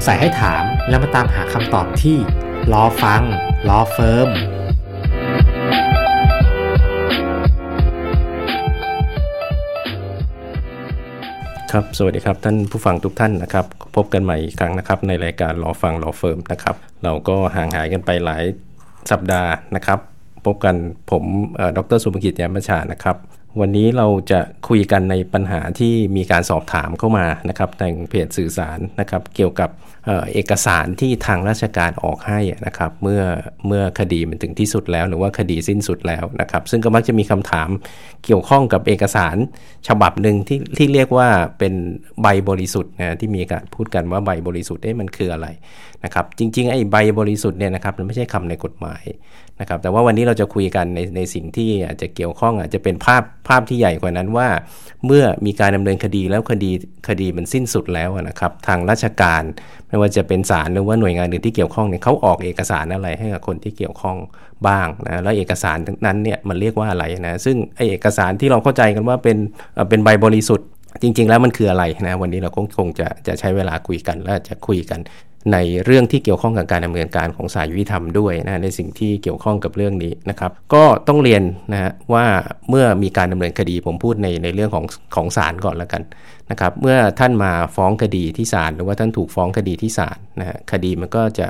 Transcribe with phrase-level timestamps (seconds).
[0.00, 2.16] งสัยให้ถามแล้วมาตามหาคำตอบที่
[2.72, 3.22] รอฟัง
[3.68, 4.28] รอเฟิร์ม
[11.72, 13.66] ครับ สวัสดีครับ ท่านผู้ฟังทุกท่านนะครับ
[13.96, 18.44] พบกันใหม่อีกครั้งนะครับ ในรายการรอฟังรอเฟิร์มนะครับ เราก็ห่างหายกันไปหลาย
[19.10, 19.98] สัปดาห์นะครับ
[20.46, 20.76] พบกัน
[21.10, 21.24] ผม
[21.76, 23.16] ดรสุภกิจยามชานะครับ
[23.60, 29.70] วันนี้เราจะคุยกันในปัญหาที่มีการสอบถามเข้ามานะครับในเพจสื่อสารนะครับเกี่ยวกับ
[30.34, 33.22] เอกสารที่ทางราชการออกให้นะครับเมื่อ
[33.66, 37.68] เมื่อคดีมันถึงที่สุดแล้ว หรือว่าคดีสิ้นสุดแล้วนะครับซึ่งก็มักจะมีคำถาม
[38.24, 39.36] เกี่ยวข้องกับเอกสาร
[39.88, 41.74] ฉบับหนึ่งที่ที่เรียกว่าเป็น
[42.22, 45.48] ใบบริสุทธิ์นะที่มีการพูดกันว่าใบบริสุทธิ์มันคืออะไร
[46.04, 49.04] นะครับจริงๆไอ้ใบบริสุทธิ์เนี่ยนะครับมันไม่ใช่คำในกฎหมาย
[49.60, 54.48] นะครับแต่ว่าวันนี้เราจะคุยกันในในสิ่งที่อาจจะเกี่ยวข้องอาจจะเป็นภาพภาพที่ใหญ่กว่านั้นว่า
[55.06, 56.70] เมื่อมีการดำเนินคดีแล้วคดี
[57.08, 59.42] คดีมันสิ้นสุดแล้วนะครับ ทางราชการ
[59.88, 64.16] ไม่ว่าจะเป็นศาลหรือว่าหน่วยงานอื่นที่เกี่ยวข้องเนี่ยเขาออกเอกสารอะไรให้กับคนที่เกี่ยวข้อง
[64.66, 69.38] บ้างนะแล้วเอกสารนั้นเนี่ยมันเรียกว่าอะไรนะซึ่งไอเอกสารที่เราเข้าใจกันว่าเป็น
[69.88, 70.68] เป็นใบบริสุทธิ์
[71.02, 75.00] จริง ๆ แล้วมันคืออะไรนะวันนี้เราคงจะจะใช้เวลาคุยกันและจะคุยกัน
[75.52, 82.26] ในเรื่องที่เกี่ยวข้องกับการดำเนินการของสายยุติธรรมด้วยนะในสิ่งที่เกี่ยวข้องกับเรื่องนี้นะครับก็ต้องเรียนนะฮะว่า
[82.68, 86.02] เมื่อมีการดำเนินคดีผมพูดในในเรื่องของของศาลก่อนแล้วกัน
[86.50, 91.48] นะครับเมื่อท่านมาฟ้องคดีที่ศาลหรือว่าท่านถูกฟ้องคดีที่ศาลนะฮะคดีมันก็จะ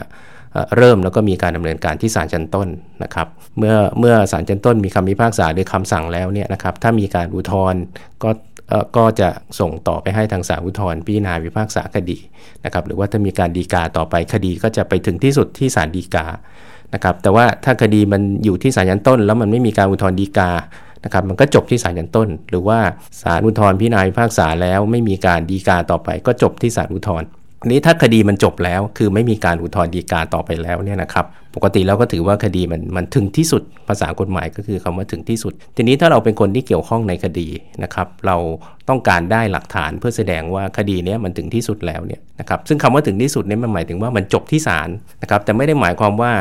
[0.77, 2.69] เริ่มแล้วก็มีการดำเนินการที่ศาลชั้นต้น
[3.03, 7.81] นะครับเมื่อเมื่อศาลชั้นต้นมีคำพิพากษาหรือคำสั่งแล้วเนี่ยนะครับถ้ามีการอุทธรณ์
[8.23, 8.31] ก็
[8.97, 9.29] ก็จะ
[9.61, 12.19] ส่งต่อไปให้ทางศาลอุทธรณ์พิจารณาพิพากษาคดี
[12.65, 16.27] นะครับหรือว่าถ้ามีการดีกาต่อไปคดีก็จะไปถึงที่สุดที่ศาลดีกา
[16.95, 20.51] นะครับแต่ว่าถ้าคดีมันอยู่ที่ศาลชั้นต้น แล้วมันไม่มีการอุทธรณ์ดีกา
[21.05, 22.79] นะครับมันก็จบที่ศาลชั้นต้น หรือว่า
[23.23, 27.29] ศาลอุทธรณ์พิจารณาพิพากษาแล้วไม่มีการดีกาต่อไป ก็จบที่ศาลอุทธรณ์
[27.67, 31.27] นี้ถ้าคดีมันจบแล้ว คือไม่มีการอุทธรณ์ดีกาต่อไปแล้วเนี่ยนะครับ
[31.57, 37.49] ปกติเราก็ถือว่าคดีมันมันถึงที่สุดภาษากฎหมายก็คือคำว่าถึงที่สุด ทีนี้ถ้าเราเป็นคนที่เกี่ยวข้องในคดี
[37.83, 38.37] นะครับ เรา
[38.89, 44.89] ต้องการได้หลักฐานเพื่อแสดงว่าคดีนี้มันถึงที่สุดแล้วเนี่ยนะครับซึ่งคำว่าถึงที่สุดนี้มันหมายถึงว่ามันจบที่ศาล
[45.23, 46.33] นะครับแต่ไม่ได้หมายความว่า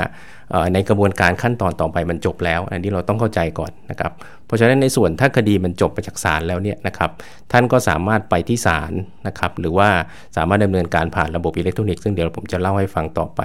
[0.74, 4.12] ในกระบวนการขั้นตอนต่อไปมันจบแล้ว อันนี้เราต้องเข้าใจก่อนนะครับ
[4.50, 7.12] เพราะฉะนั้นในส่วนถ้าคดีมันจบไปจากศาลแล้วเนี่ยนะครับ
[7.52, 8.92] ท่านก็สามารถไปที่ศาล
[9.28, 9.90] นะครับหรือว่า
[10.38, 13.42] สามารถดำเนินการผ่านระบบอิเล็กทรอนิกส์ซึ่งเดี๋ยวผมจะเล่าให้ฟังต่อไป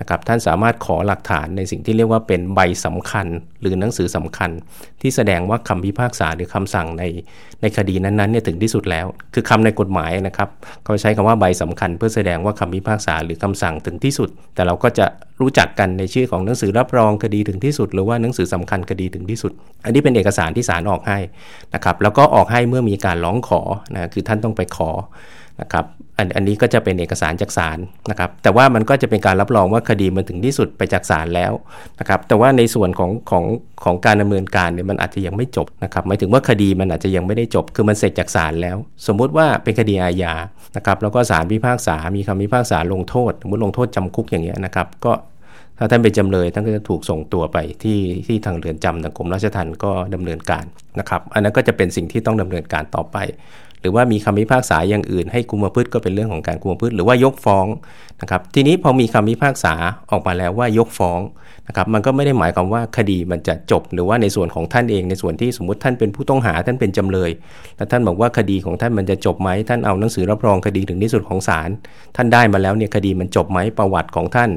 [0.00, 3.26] นะครับท่านสามารถขอหลักฐานในสิ่งที่เรียกว่าเป็นใบสำคัญ
[3.60, 4.50] หรือหนังสือสำคัญ
[5.02, 7.04] ที่แสดงว่าคำพิพากษาหรือคำสั่งใน
[7.62, 10.48] ในคดีนั้นๆเนี่ยถึงที่สุดแล้ว คือคำในกฎหมายนะครับ
[10.84, 15.06] เขาใช้คำว่าใบสำคัญ เพื่อแสดงว่าคำพิพากษาหรือคำสั่งถึงที่สุด แต่เราก็จะ
[15.40, 19.52] รู้จักกันในชื่อของหนังสือรับรองคดีถึงที่สุด หรือว่าหนังสือสำคัญคดีถึงที่สุด
[19.84, 21.18] อันนี้เป็นเอกสารที่ศาลออกให้
[21.74, 23.60] นะครับแล้วก็ออกให้เมื่อมีการร้องขอ
[23.94, 24.90] นะคือท่านต้องไปขอ
[25.60, 25.86] นะครับ
[26.18, 27.78] อันอันนี้ก็จะเป็นเอกสารจากศาล
[28.10, 31.52] นะครับแต่ว่ามันก็จะเป็นการรับรองว่าคดีมันถึงที่สุดไปจากศาลแล้ว
[32.00, 33.44] นะครับแต่ว่าในส่วนของของ
[33.84, 38.76] ของการดำเนินการเนี่ยมันอาจจะยังไม่จบนะครับหมายถึงว่าคดีมันอาจจะยังไม่ได้จบ คือมันเสร็จจากศาลแล้ว
[39.06, 40.34] สมมุติว่าเป็นคดีอาญา
[40.76, 45.12] นะครับแล้วก็ศาลพิพากษา มีคำพิพากษาลงโทษสมมติลงโทษจำคุกอย่างเงี้ยนะครับก็
[45.78, 50.64] ถ้าท่านเป็นจำเลยท่านก็จะถูกส่งตัวไปที่ที่ทางเรือนจำทางกรมราชทัณฑ์ก็ดำเนินการ
[50.98, 53.16] นะครับ อันนั้นก็จะเป็นสิ่งที่ต้องดำเนินการต่อไป
[53.80, 57.66] หรือว่ามีคำพิพากษาอย่างอื่น ให้กุมประพืชก็เป็นเรื่องของการกุมประพืชหรือว่ายกฟ้อง
[58.20, 59.74] นะครับ ทีนี้พอมีคำพิพากษา
[60.10, 61.20] ออกมาแล้วว่ายกฟ้อง
[61.68, 67.30] นะครับ มันก็ไม่ได้หมายความว่าคดีมันจะจบ หรือว่าในส่วนของท่านเอง ในส่วนที่สมมติท่านเป็นผู้ต้องหาท่านเป็นจำเลย
[67.76, 71.70] แล้วท่านบอกว่าคดีของท่านมันจะจบไหมท่านเอาหนังสือรับรองคดีถึงที่สุดของศาล
[72.16, 74.50] ท่านได้มาแล้วเนี่ยคดีมันจบไหมประวัติของท่าน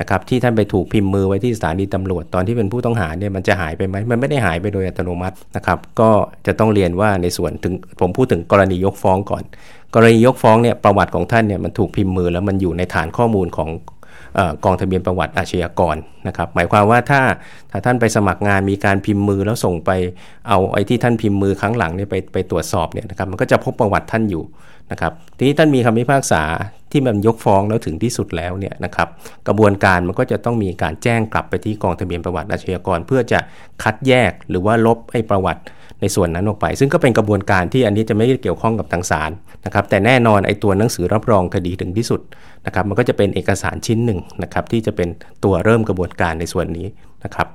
[0.00, 6.10] นะครับที่ท่านไปถูกพิมพ์มือไว้ที่สถานีตำรวจตอนที่เป็นผู้ต้องหาเนี่ยมันจะหายไปไหมมันไม่ได้หายไปโดยอัตโนมัตินะครับก็
[6.46, 9.42] จะต้องเรียนว่าในส่วนถึงผมพูดถึงกรณียกฟ้องก่อน
[9.94, 13.68] กรณียกฟ้องเนี่ยประวัติของท่านเนี่ยมันถูกพิมพ์มือแล้วมันอยู่ในฐานข้อมูลของ
[14.64, 15.96] กองทะเบียนประวัติอาชญากร
[16.28, 17.20] นะครับหมายความว่าถ้า
[17.70, 19.90] ถ้าท่านไปสมัครงานมีการพิมพ์มือแล้วส่งไป
[20.48, 24.44] เอาไอ้ที่ท่านพิมพ์มือครั้งหลังเนี่ยไปไปตรวจสอบเนี่ยนะครับมันก็จะพบประวัติท่านอยู่
[24.90, 26.42] นะครับทีนี้ท่านมีคำพิพากษา
[26.92, 29.08] ที่มันยกฟ้องแล้วถึงที่สุดแล้วเนี่ยนะครับ
[29.46, 33.38] กระบวนการมันก็จะต้องมีการแจ้งกลับไปที่กองทะเบียนประวัติอาชญากร เพื่อจะ
[33.82, 35.62] คัดแยกหรือว่าลบไอ้ประวัติ
[36.02, 39.30] ในส่วนนั้นออกไป ซึ่งก็เป็นกระบวนการที่อันนี้จะไม่เกี่ยวข้องกับทางศาล
[39.66, 42.20] นะครับแต่แน่นอนไอ้ตัวหนังสือรับรองคดีถึงที่สุด
[42.66, 45.08] นะครับมันก็จะเป็นเอกสารชิ้นหนึ่งนะครับที่จะเป็น
[45.44, 46.86] ตัวเริ่มกระบวนการในส่วนนี้
[47.24, 47.46] นะครับ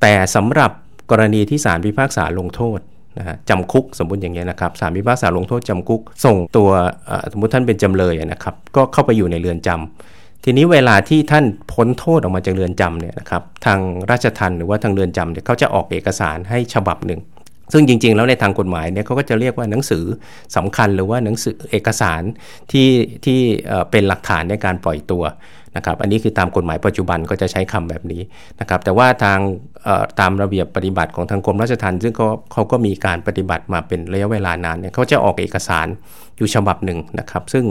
[0.00, 0.70] แต่สำหรับ
[1.10, 2.78] กรณีที่ศาลพิพากษาลงโทษ
[3.18, 6.70] นะฮะจำคุกสมมติอย่างเงี้ยนะครับศาลพิพากษาลงโทษจำคุก ส่งตัว
[7.32, 13.78] สมมติท่านเป็นจำเลยนะครับก็เข้าไปอยู่ในเรือนจำทีนี้เวลาที่ท่านพ้นโทษออกมาจากเรือนจำเนี่ยนะครับทาง
[14.10, 17.20] ราชทัณฑ์หรือว่าทางเรือนจำเนี่ยเขาจะออกเอกสารให้ฉบับหนึ่ง
[17.72, 20.04] ซึ่งจริง ๆ แล้วในทางกฎหมายเนี่ยเขาก็จะเรียกว่าหนังสือ
[20.56, 22.22] สำคัญหรือว่าหนังสือเอกสาร
[22.72, 22.88] ที่
[23.24, 23.38] ที่
[23.90, 25.24] เป็นหลักฐานในการปล่อยตัว
[25.76, 28.22] นะครับ อันนี้คือตามกฎหมายปัจจุบันก็จะใช้คำแบบนี้
[28.60, 29.38] นะครับ แต่ว่าทาง
[30.20, 35.86] ตามระเบียบปฏิบัติของทางกรมราชทัณฑ์ซึ่งเขาเขาก็มีการปฏิบัติมาเป็นระยะเวลานานเนี่ยเขาจะออกเอกสาร
[36.36, 37.64] อยู่ฉบับหนึ่งนะครับ ซึ่ง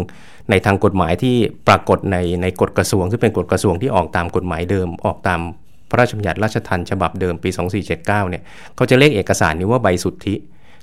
[0.49, 1.35] ในทางกฎหมายที่
[1.67, 5.41] ปรากฏในในกฎกระทรวงซึ่งเป็นกฎกระทรวงที่ออกตามกฎหมายเดิมออกตาม
[5.89, 7.49] พระราชบัญญัติราชทัณฑ์ฉบับเดิมปี
[7.83, 8.43] 2479 เนี่ย
[8.75, 10.35] เขาจะเรียกเอกสารนี้ว่าใบสุทธิ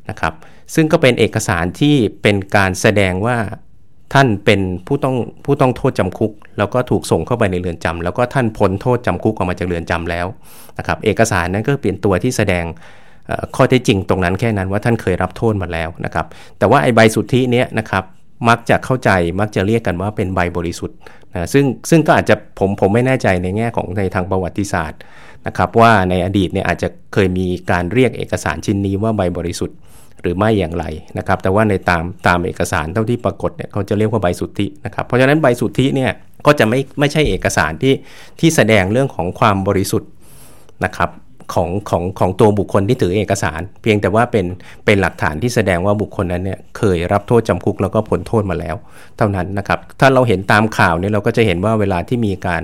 [0.08, 0.34] นะครับ
[0.74, 3.36] ซึ่งก็เป็นเอกสารที่เป็นการแสดงว่า
[4.14, 10.26] ท่านเป็นผู้ต้องผู้ต้องโทษจำคุก แล้วก็ถูกส่งเข้าไปในเรือนจำแล้วก็ท่านพ้นโทษจำคุกออกมาจากเรือนจำแล้ว
[10.78, 12.64] นะครับ เอกสารนั้นก็เป็นตัวที่แสดง
[13.56, 16.26] ข้อเท็จจริงตรงนั้นแค่นั้นว่าท่านเคยรับโทษมาแล้วนะครับ
[16.58, 18.04] แต่ว่าไอ้ใบสุทธิเนี้ยนะครับ
[18.48, 19.10] มักจะเข้าใจ
[19.40, 20.96] มักจะเรียกกันว่าเป็นใบบริสุทธิ์
[21.32, 25.00] นะซึ่งซึ่งก็อาจจะผมผมไม่แน่ใจในแง่ของในทางประวัติศาสตร์
[25.46, 29.76] นะครับ ว่าในอดีตเนี่ยอาจจะเคยมีการเรียกเอกสารชิ้นนี้ว่าใบบริสุทธิ์
[30.20, 30.84] หรือไม่อย่างไร
[31.18, 36.10] นะครับ แต่ว่าในตามตามเอกสารเท่าที่ปรากฏเนี่ยเขาจะเรียกว่าใบสุทธินะครับเพราะฉะนั้นใบสุทธิเนี่ย
[36.46, 37.94] ก็จะไม่ไม่ใช่เอกสารที่
[38.40, 40.10] ที่แสดงเรื่องของความบริสุทธิ์
[40.84, 41.10] นะครับ
[41.54, 44.46] ของของของตัวบุคคลที่ถือเอกสาร เพียงแต่ว่าเป็น
[44.84, 48.76] เป็นหลักฐานที่แสดงว่าบุคคลนั้นเนี่ยเคยรับโทษจำคุกแล้วก็พ้นโทษมาแล้ว
[49.16, 52.62] เท่านั้นนะครับ ถ้าเราเห็นตามข่าวเนี่ยเราก็จะเห็นว่าเวลาที่มีการ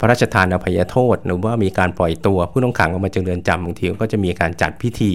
[0.00, 5.12] พระราชทานอภัยโทษ หรือว่ามีการปล่อยตัวผู้ต้องขังออกมาจากเรือนจำบางทีก็จะมีการจัดพิธี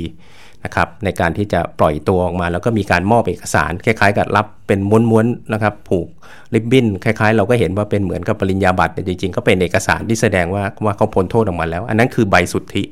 [0.65, 6.07] นะครับในการที่จะปล่อยตัวออกมา แล้วก็มีการมอบเอกสารคล้ายๆ กับรับเป็นม้วนๆนะครับผูก
[6.53, 12.83] ริบบิ้นคล้ายๆ เราก็เห็นว่าเป็นเหมือนกับปริญญาบัตรแต่จริงๆก็เป็นเอกสารที่แสดงว่าว่าเขาพ้นโทษออกมาแล้ว อันนั้นคือใบสุทธิ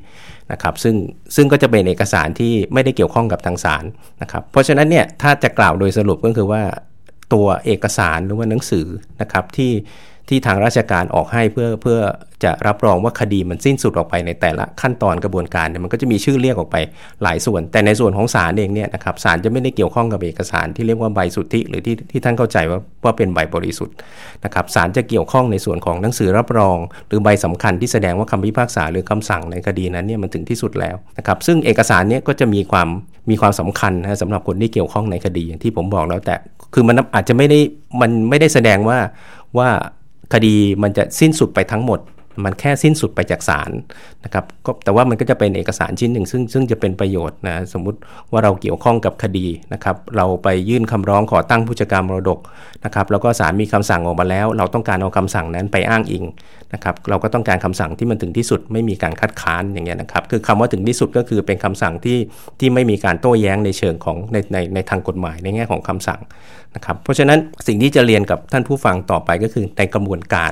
[0.52, 0.96] นะครับซึ่ง
[1.36, 3.84] ซึ่งก็จะเป็นเอกสารที่ไม่ได้เกี่ยวข้องกับทางศาล
[4.22, 6.62] นะครับเพราะฉะนั้นเนี่ยถ้าจะกล่าวโดยสรุปก็คือว่า
[7.34, 8.88] ตัวเอกสารหรือว่าหนังสือ
[9.22, 9.72] นะครับที่
[10.30, 12.00] ที่ทางราชการออกให้เพื่อเพื่อ
[12.44, 16.78] จะรับรองว่าคดีมันสิ้นสุดออกไปในแต่ละขั้นตอนกระบวนการเนี่ยมันก็จะมีชื่อเรียกออกไป
[17.24, 23.96] หลายส่วน แต่ในส่วนของศาลเองเนี่ยนะครับศาลจะไม่ได้เกี่ยวข้องกับเอกสารที่เรียกว่าใบสุทธิหรือที่ที่ท่านเข้าใจว่าว่าเป็นใบบริสุทธิ์
[24.46, 26.78] นะครับศาลจะเกี่ยวข้องในส่วนของหนังสือรับรอง
[27.08, 32.88] หรือใบสำคัญที่แสดงว่าคำพิพากษาหรือคำสั่งในคดีนั้นเนี่ยมันถึงที่สุดแล้วนะครับซึ่งเอกสารเนี้ก็จะมีความ
[33.30, 36.36] มีความสำคัญนะสำหรับคนที่เกี่ยวข้องในคดีอย่างที่ผมบอกแล้วแต่
[36.74, 37.60] คือมันอาจจะไม่ได้
[38.02, 38.98] มันไม่ได้แสดงว่า
[39.58, 39.70] ว่า
[40.34, 42.02] คดีมันจะสิ้นสุดไปทั้งหมด
[42.46, 43.72] มันแค่สิ้นสุดไปจากศาล
[44.24, 48.00] นะครับก็แต่ว่ามันก็จะเป็นเอกสารชิ้นหนึ่ง ซึ่งซึ่งจะเป็นประโยชน์นะสมมุติ
[48.32, 52.40] ว่าเราเกี่ยวข้องกับคดีนะครับ เราไปยื่นคำร้องขอตั้งผู้จัดการมรดก
[52.86, 56.26] นะครับ แล้วก็ศาลมีคำสั่งออกมาแล้ว เราต้องการเอาคำสั่งนั้นไปอ้างอิง
[56.74, 62.18] นะครับ เราก็ต้องการคำสั่งที่มันถึงที่สุดไม่มีการคัดค้านอย่างเงี้ยนะครับ คือคำว่าถึงที่สุดก็คือเป็นคำสั่งที่
[62.60, 66.22] ที่ไม่มีการโต้แย้งในเชิงของในในในทางกฎหมายในแง่ของคำสั่ง
[66.78, 70.52] นะครับเพราะฉะนั้นสิ่งที่จะเรียนกับท่านผู้ฟังต่อไปก็คือในกระบวนการ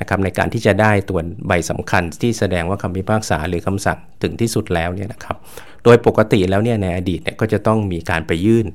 [0.00, 5.36] นะครับในการที่จะได้ตัวใบสำคัญที่แสดงว่าคำพิพากษาหรือคำสั่งถึงที่สุดแล้วเนี่ยนะครับ
[5.84, 8.66] โดยปกติแล้วเนี่ยในอดีตเนี่ยก็จะต้องมีการไปยื่น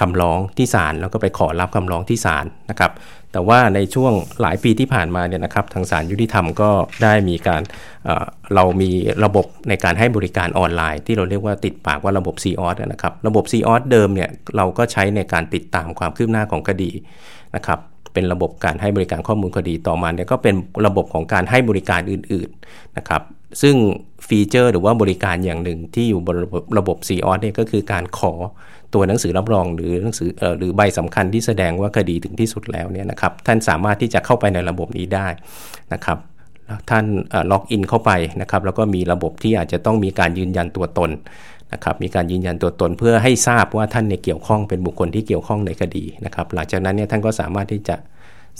[0.00, 2.92] คำร้องที่ศาลแล้วก็ไปขอรับคำร้องที่ศาลนะครับ
[3.32, 6.70] แต่ว่าในช่วงหลายปีที่ผ่านมาเนี่ยนะครับ ทางศาลยุติธรรมก็
[7.02, 7.62] ได้มีการ
[8.04, 8.90] เเรามี
[9.24, 16.90] ระบบในการให้บริการออนไลน์ ที่เราเรียกว่าติดปากว่าระบบ c ออสนะครับ ระบบ c ออสเดิมเนี่ยเราก็ใช้ในการติดตามความคืบหน้าของคดี
[17.56, 17.78] นะครับ
[18.16, 20.54] เป็นระบบการให้บริการข้อมูลคดีต่อมาเนี่ยก็เป็น
[20.86, 23.22] ระบบของการให้บริการอื่นๆนะครับ
[23.62, 23.76] ซึ่ง
[24.28, 26.36] feature หรือว่าบริการอย่างหนึ่งที่อยู่บน
[26.78, 28.32] ระบบ c ออสเนี่ยก็คือการขอ
[28.94, 35.28] ตัวหนังสือรับรองหรือหนังสือหรือใบสำคัญที่แสดงว่าคดีถึงที่สุดแล้วเนี่ยนะครับท่านสามารถที่จะเข้าไปในระบบนี้ได้
[35.92, 36.18] นะครับ
[36.90, 37.04] ท่าน
[37.50, 41.10] login เข้าไปนะครับแล้วก็มีระบบที่อาจจะต้องมีการยืนยันตัวตน
[41.72, 47.96] นะครับมีการยืนยันตัวตนเพื่อให้ทราบว่าท่านเนี่ยเกี่ยวข้องเป็นบุคคลที่เกี่ยวข้องในคดีนะครับหลังจากนั้นเนี่ยท่านก็สามารถที่จะ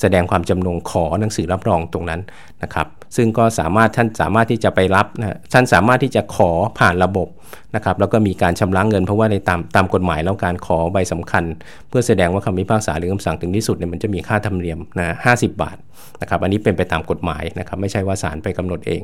[0.01, 2.21] แสดงความจำนงขอหนังสือรับรองตรงนั้น
[2.63, 7.29] นะครับซึ่งก็สามารถท่านสามารถที่จะไปรับนะท่านสามารถที่จะขอผ่านระบบ
[7.75, 11.45] นะครับแล้วก็มีการชำระเงินเพราะว่าในตามตามกฎหมายแล้วการขอใบสำคัญ
[11.89, 15.33] เพื่อแสดงว่าคำพิพากษาหรือคำสั่งถึงที่สุดเนี่ยมันจะมีค่าธรรมเนียมนะห้
[15.63, 15.79] บาท
[16.21, 19.03] นะครับอันนี้เป็นไปตามกฎหมายนะครับไม่ใช่ว่าศาลไปกำหนดเอง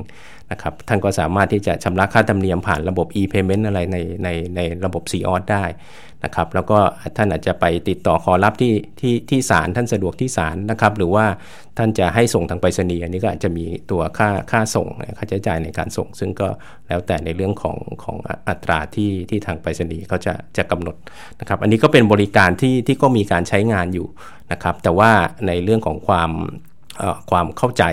[0.51, 5.65] นะครับท่านก็สามารถที่จะชำระค่าธรรมเนียมผ่านระบบ e-payment อะไรในในในระบบ c ออสได้
[6.25, 6.79] นะครับแล้วก็
[7.17, 11.25] ท่านอาจจะไปติดต่อขอรับที่ที่ที่ศาลท่านสะดวกที่ศาลนะครับหรือว่า
[11.79, 16.49] ท่านจะให้ส่งทางไปรษณีย์อันนี้ก็อาจจะมีตัวค่าค่าส่งค่าใช้จ่ายในการส่ง ซึ่งก็
[16.89, 18.17] แล้วแต่ในเรื่องของของ
[18.49, 20.97] อัตราที่ที่ทางไปรษณีย์เขาจะจะกำหนด
[21.41, 24.07] นะครับ อันนี้ก็เป็นบริการที่ที่ก็มีการใช้งานอยู่
[24.53, 25.11] นะครับ แต่ว่า
[25.47, 26.31] ในเรื่องของความ
[27.31, 27.85] ความเข้าใจ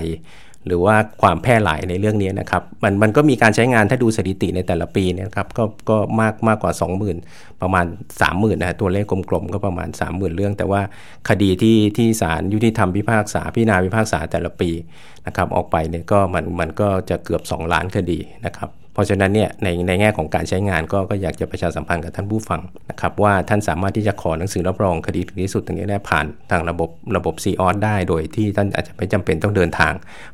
[0.67, 6.71] หรือว่าความแพร่หลายในเรื่องนี้นะครับมันมันก็มีการใช้งานถ้าดูสถิติในแต่ละปีเนี่ยครับก็ก็มากมากกว่า
[7.17, 7.85] 20,000 ประมาณ
[8.21, 10.81] 30,000นะตัวเลขกลมๆ ก็ประมาณ 30,000 เรื่อง แต่ว่า
[11.29, 14.69] คดีที่ที่ศาลยุติธรรมพิพากษาพิจารณาพิพากษาแต่ละปี
[15.27, 29.93] นะครับออกไปเนี่ยก็มันมันก็จะเกือบ 2 ล้านคดีนะครับ เพราะฉะนั้นเนี่ยในในแง่ของการใช้งานก็ก็อยากจะประชาสัมพันธ์กับท่านผู้ฟังนะครับว่าท่านสามารถที่จะขอหนังสือรับรองคดีถึงที่สุดตรงนี้ได้ผ่านทางระบบระบบซีออสได้ โดยที่ท่านอาจจะไม่จำเป็นต้องเดินทาง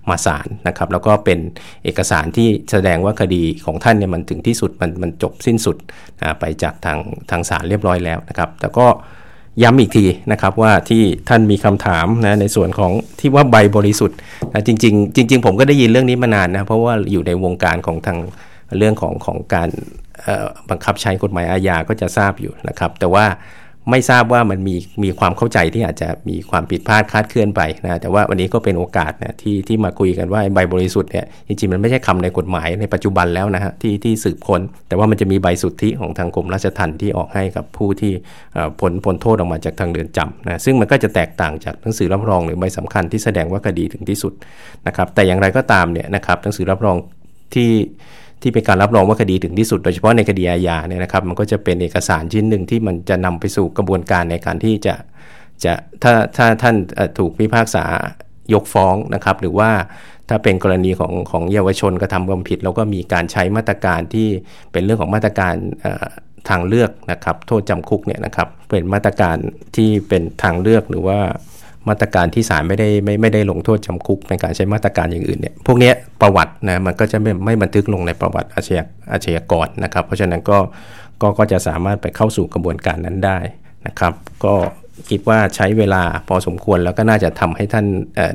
[0.09, 1.39] มาศาลนะครับแล้วก็เป็น
[1.83, 5.77] เอกสารที่แสดงว่าคดีของท่านเนี่ยมันถึงที่สุดมันมันจบสิ้นสุด
[6.39, 6.99] ไปจากทาง
[7.31, 8.87] ทางศาลเรียบร้อยแล้วนะครับแต่ก็
[9.63, 14.17] ย้ำอีกทีนะครับว่าที่ท่านมีคำถามนะในส่วนของที่ว่าใบบริสุทธิ์
[14.53, 18.17] นะจริงๆจริง ๆ ผมก็ได้ยินเรื่องนี้มานานนะเพราะว่าอยู่ในวงการของทาง
[18.77, 19.69] เรื่องของของการ
[20.69, 23.25] บังคับใช้กฎหมายอาญาก็จะทราบอยู่นะครับ แต่ว่า
[23.89, 38.13] ไม่ทราบว่ามันมีมีความเข้าใจที่อาจจะมีความผิดพลาดคลาดเคลื่อนไปนะแต่ว่าวันนี้ก็เป็นโอกาสนะที่ที่มาคุยกันว่าใบบริสุทธิ์เนี่ยจริงๆมันไม่ใช่คำในกฎหมายในปัจจุบันแล้วนะฮะที่ที่สืบค้น แต่ว่ามันจะมีใบสุทธิของทางกรมราชทัณฑ์ที่ออกให้กับผู้ที่
[38.79, 44.33] ผลผลโทษออกมาจากทางเรือนจำนะซึ่งมันก็จะแตกต่างจากหนังสือรับรองหรือใบสำคัญที่แสดงว่าคดีถึงที่สุด
[44.87, 46.97] นะครับแต่อย่างไรก็ตามเนี่ยนะครับหนังสือรับรอง
[47.55, 47.71] ที่
[48.45, 54.95] ที่เป็นการรับรองว่าคดีถึงที่สุด โดยเฉพาะในคดีอาญาเนี่ยนะครับ มันก็จะเป็นเอกสารชิ้นหนึ่งที่มันจะนำไปสู่กระบวนการในการที่จะ
[55.63, 55.73] จะ
[56.03, 56.75] ถ้าถ้าท่าน
[57.17, 57.85] ถูกพิพากษา
[58.53, 59.69] ยกฟ้องนะครับ หรือว่า
[60.29, 64.27] ถ้าเป็นกรณีของของเยาวชนกระทำความผิด เราก็มีการใช้มาตรการที่
[64.71, 65.55] เป็นเรื่องของมาตรการ
[66.49, 69.37] ทางเลือกนะครับ โทษจำคุกเนี่ยนะครับเป็นมาตรการ
[69.75, 71.19] ที่เป็นทางเลือกหรือว่า
[71.89, 80.57] มาตรการที่ศาลไม่ได้ไม่ไม่ได้ลงโทษจำคุกในการใช้มาตรการอย่างอื่นเนี่ยพวกนี้ประวัตินะมันก็จะไม่ไม่บันทึกลงในประวัติอาชญาอาชญากรนะครับ เพราะฉะนั้นก็
[81.21, 83.39] ก็ก็จะสามารถไปเข้าสู่กระบวนการนั้นได้
[83.87, 84.13] นะครับ
[84.45, 84.53] ก็
[85.09, 87.85] คิดว่าใช้เวลาพอสมควรแล้วก็น่าจะทำให้ท่าน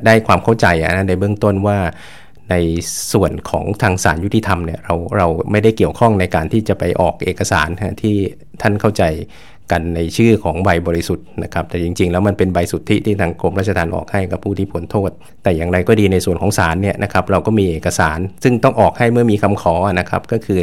[0.06, 1.78] ได้ความเข้าใจนะในเบื้องต้นว่า
[2.50, 2.54] ใน
[3.12, 7.68] ส่วนของทางสารยุติธรรมเนี่ยเราเราไม่ได้เกี่ยวข้องในการที่จะไปออกเอกสาร
[8.02, 8.16] ที่
[8.62, 9.02] ท่านเข้าใจ
[9.72, 15.10] กันในชื่อของใบบริสุทธิ์นะครับ แต่จริงๆ แล้วมันเป็นใบสุทธิที่ทางกรมราชธรรมออกให้กับผู้ที่พ้นโทษ
[15.42, 20.58] แต่อย่างไรก็ดีในส่วนของศาลเนี่ยนะครับเราก็มีเอกสาร ซึ่งต้องออกให้เมื่อมีคำขอนะครับก็คือ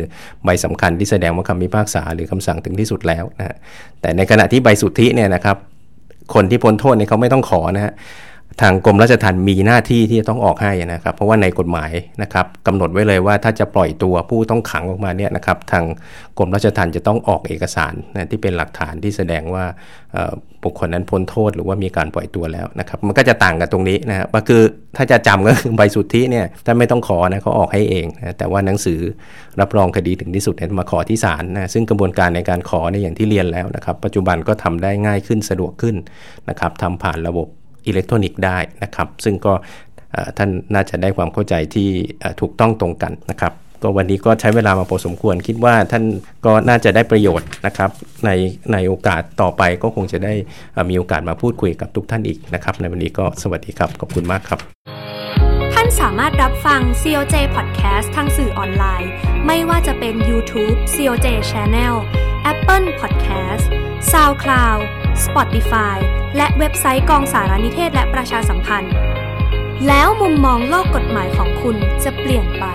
[0.46, 3.56] ใบสำคัญที่แสดงว่าคำพิพากษาหรือคำสั่งถึงที่สุดแล้วนะ
[4.02, 5.58] แต่ในขณะที่ใบสุทธิเนี่ยนะครับ
[6.34, 7.94] คนที่พ้นโทษเนี่ยเขาไม่ต้องขอนะฮะ
[8.62, 15.84] ทางกรมราชทัณฑ์มีหน้าที่ที่จะต้องออกให้นะครับ เพราะว่าในกฎหมายนะครับกำหนดไว้เลยว่าถ้าจะปล่อยตัวผู้ต้องขังออกมาเนี่ยนะครับ ทาง
[16.38, 19.66] กรมราชทัณฑ์จะต้องออกเอกสารนะที่เป็นหลักฐานที่แสดงว่า
[20.64, 24.62] บุคคลนั้นพ้นโทษหรือว่ามีการปล่อยตัวแล้วนะครับ มันก็จะต่างกันตรงนี้นะครับก็คือ
[24.98, 29.00] ถ้าจะจำก็คือใบสุทธิเนี่ยถ้าไม่ต้องขอนะเขาออกให้เองนะแต่ว่าหนังสือ
[29.60, 35.96] รับรองคดีถึงที่สุดเนี่ยมาขอที่ศาลนะซึ่งกระบวนการในการขอเนี่ยอย่างที่เรียนแล้วนะครับ ปัจจุบันก็ทำได้ง่ายขึ้นสะดวกขึ้น
[36.50, 37.48] นะครับทำผ่านระบบ
[37.88, 39.54] อิเล็กทรอนิกส์ได้นะครับ ซึ่งก็
[40.38, 41.90] ท่านน่าจะได้ความเข้าใจที่
[42.42, 43.54] ถูกต้องตรงกันนะครับ
[43.84, 46.04] ก็วันนี้ก็ใช้เวลามาพอสมควร คิดว่าท่าน
[46.46, 47.90] ก็น่าจะได้ประโยชน์นะครับ
[48.26, 48.30] ใน
[48.74, 50.34] ในโอกาสต่อไปก็คงจะได้
[50.90, 54.60] มีโอกาสมาพูดคุยกับทุกท่านอีกนะครับ ในวันนี้ก็สวัสดีครับ ขอบคุณมากครับ
[55.74, 59.12] ท่านสามารถรับฟัง COJ Podcast ทางสื่อออนไลน์
[59.46, 61.96] ไม่ว่าจะเป็น YouTube COJ Channel
[62.52, 63.66] Apple Podcast
[64.12, 64.82] SoundCloud
[65.26, 65.98] Spotify
[66.38, 68.94] และเว็บไซต์กองสารนิเทศและประชาสัมพันธ์
[69.88, 72.66] แล้วมุมมองโลกกฎหมายของคุณจะเปลี่ยนไป